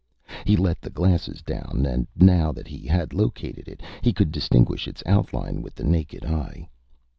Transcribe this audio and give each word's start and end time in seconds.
He 0.47 0.55
let 0.55 0.81
the 0.81 0.89
glasses 0.89 1.43
down 1.43 1.85
and 1.87 2.07
now 2.15 2.51
that 2.53 2.67
he 2.67 2.87
had 2.87 3.13
located 3.13 3.67
it, 3.67 3.81
he 4.01 4.11
could 4.13 4.31
distinguish 4.31 4.87
its 4.87 5.03
outline 5.05 5.61
with 5.61 5.75
the 5.75 5.83
naked 5.83 6.25
eye. 6.25 6.67